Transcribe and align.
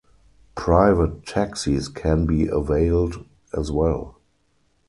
Private 0.55 1.27
taxis 1.27 1.87
can 1.87 2.25
be 2.25 2.47
availed 2.47 3.23
as 3.55 3.71
well. 3.71 4.19